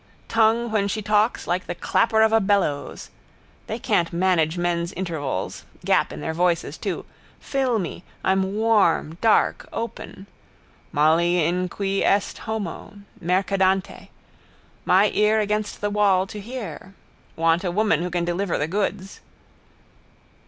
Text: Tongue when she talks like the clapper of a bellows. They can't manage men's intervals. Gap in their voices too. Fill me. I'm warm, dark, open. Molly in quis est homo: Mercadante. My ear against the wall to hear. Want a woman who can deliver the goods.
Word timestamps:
Tongue 0.29 0.71
when 0.71 0.87
she 0.87 1.03
talks 1.03 1.45
like 1.45 1.67
the 1.67 1.75
clapper 1.75 2.23
of 2.23 2.33
a 2.33 2.39
bellows. 2.39 3.11
They 3.67 3.77
can't 3.77 4.11
manage 4.11 4.57
men's 4.57 4.91
intervals. 4.93 5.63
Gap 5.85 6.11
in 6.11 6.21
their 6.21 6.33
voices 6.33 6.75
too. 6.75 7.05
Fill 7.39 7.77
me. 7.77 8.03
I'm 8.23 8.55
warm, 8.55 9.19
dark, 9.21 9.69
open. 9.71 10.25
Molly 10.91 11.45
in 11.45 11.69
quis 11.69 12.01
est 12.03 12.39
homo: 12.47 12.95
Mercadante. 13.21 14.09
My 14.85 15.11
ear 15.13 15.39
against 15.39 15.81
the 15.81 15.91
wall 15.91 16.25
to 16.25 16.39
hear. 16.39 16.95
Want 17.35 17.63
a 17.63 17.69
woman 17.69 18.01
who 18.01 18.09
can 18.09 18.25
deliver 18.25 18.57
the 18.57 18.67
goods. 18.67 19.19